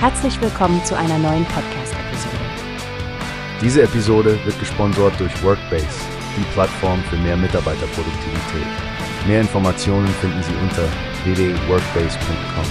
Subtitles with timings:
[0.00, 2.36] Herzlich willkommen zu einer neuen Podcast-Episode.
[3.60, 5.88] Diese Episode wird gesponsert durch Workbase,
[6.36, 8.68] die Plattform für mehr Mitarbeiterproduktivität.
[9.26, 10.84] Mehr Informationen finden Sie unter
[11.24, 12.64] www.workbase.com.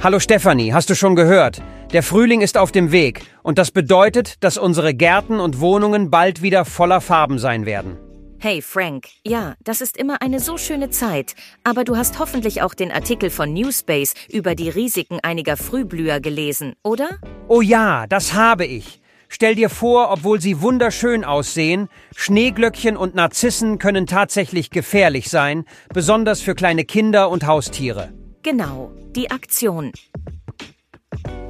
[0.00, 1.60] Hallo Stefanie, hast du schon gehört?
[1.92, 6.40] Der Frühling ist auf dem Weg und das bedeutet, dass unsere Gärten und Wohnungen bald
[6.40, 7.98] wieder voller Farben sein werden.
[8.42, 12.72] Hey Frank, ja, das ist immer eine so schöne Zeit, aber du hast hoffentlich auch
[12.72, 17.18] den Artikel von Newspace über die Risiken einiger Frühblüher gelesen, oder?
[17.48, 19.02] Oh ja, das habe ich.
[19.28, 26.40] Stell dir vor, obwohl sie wunderschön aussehen, Schneeglöckchen und Narzissen können tatsächlich gefährlich sein, besonders
[26.40, 28.10] für kleine Kinder und Haustiere.
[28.42, 29.92] Genau, die Aktion.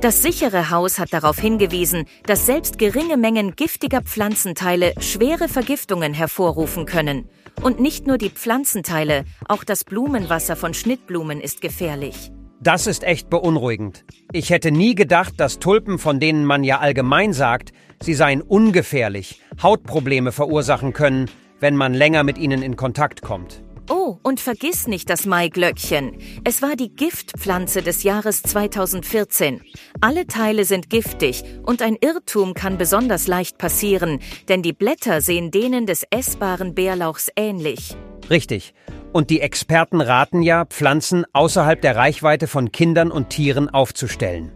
[0.00, 6.86] Das sichere Haus hat darauf hingewiesen, dass selbst geringe Mengen giftiger Pflanzenteile schwere Vergiftungen hervorrufen
[6.86, 7.28] können.
[7.60, 12.33] Und nicht nur die Pflanzenteile, auch das Blumenwasser von Schnittblumen ist gefährlich.
[12.62, 14.06] Das ist echt beunruhigend.
[14.33, 17.72] Ich hätte nie gedacht, dass Tulpen, von denen man ja allgemein sagt,
[18.03, 21.27] sie seien ungefährlich, Hautprobleme verursachen können,
[21.58, 23.62] wenn man länger mit ihnen in Kontakt kommt.
[23.92, 26.16] Oh, und vergiss nicht das Maiglöckchen.
[26.44, 29.62] Es war die Giftpflanze des Jahres 2014.
[30.00, 35.50] Alle Teile sind giftig und ein Irrtum kann besonders leicht passieren, denn die Blätter sehen
[35.50, 37.97] denen des essbaren Bärlauchs ähnlich.
[38.30, 38.74] Richtig.
[39.12, 44.52] Und die Experten raten ja, Pflanzen außerhalb der Reichweite von Kindern und Tieren aufzustellen.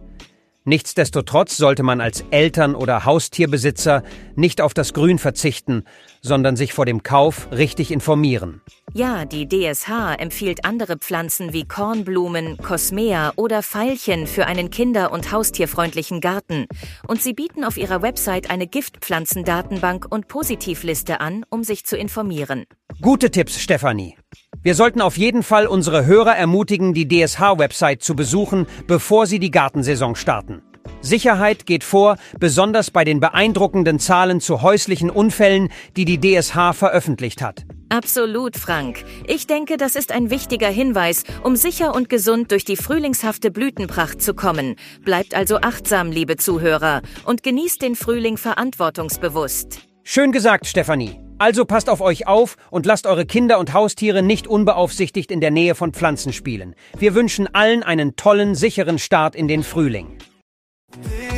[0.63, 4.01] Nichtsdestotrotz sollte man als Eltern oder Haustierbesitzer
[4.35, 5.83] nicht auf das Grün verzichten,
[6.21, 8.61] sondern sich vor dem Kauf richtig informieren.
[8.97, 15.33] Ja, die DSH empfiehlt andere Pflanzen wie Kornblumen, Cosmea oder Veilchen für einen kinder- und
[15.33, 16.65] haustierfreundlichen Garten.
[17.05, 22.63] Und sie bieten auf ihrer Website eine Giftpflanzendatenbank und Positivliste an, um sich zu informieren.
[23.01, 24.15] Gute Tipps, Stefanie.
[24.63, 29.51] Wir sollten auf jeden Fall unsere Hörer ermutigen, die DSH-Website zu besuchen, bevor sie die
[29.51, 30.61] Gartensaison starten.
[31.01, 35.67] Sicherheit geht vor, besonders bei den beeindruckenden Zahlen zu häuslichen Unfällen,
[35.97, 37.65] die die DSH veröffentlicht hat.
[37.89, 39.05] Absolut, Frank.
[39.27, 44.21] Ich denke, das ist ein wichtiger Hinweis, um sicher und gesund durch die frühlingshafte Blütenpracht
[44.21, 44.75] zu kommen.
[45.03, 49.81] Bleibt also achtsam, liebe Zuhörer, und genießt den Frühling verantwortungsbewusst.
[50.03, 51.19] Schön gesagt, Stefanie.
[51.37, 55.51] Also passt auf euch auf und lasst eure Kinder und Haustiere nicht unbeaufsichtigt in der
[55.51, 56.75] Nähe von Pflanzen spielen.
[56.97, 60.17] Wir wünschen allen einen tollen, sicheren Start in den Frühling.